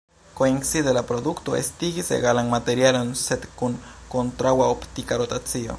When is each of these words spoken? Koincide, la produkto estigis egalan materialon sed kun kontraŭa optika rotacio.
Koincide, 0.37 0.93
la 0.97 1.03
produkto 1.09 1.53
estigis 1.59 2.09
egalan 2.17 2.49
materialon 2.55 3.13
sed 3.27 3.45
kun 3.61 3.77
kontraŭa 4.17 4.73
optika 4.79 5.21
rotacio. 5.25 5.69